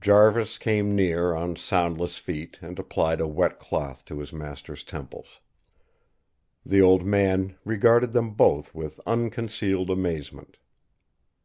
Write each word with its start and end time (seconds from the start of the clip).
Jarvis 0.00 0.58
came 0.58 0.96
near 0.96 1.36
on 1.36 1.54
soundless 1.54 2.18
feet 2.18 2.58
and 2.60 2.76
applied 2.80 3.20
a 3.20 3.28
wet 3.28 3.60
cloth 3.60 4.04
to 4.06 4.18
his 4.18 4.32
master's 4.32 4.82
temples. 4.82 5.38
The 6.66 6.82
old 6.82 7.06
man 7.06 7.54
regarded 7.64 8.10
them 8.12 8.32
both 8.34 8.74
with 8.74 8.98
unconcealed 9.06 9.88
amazement. 9.88 10.56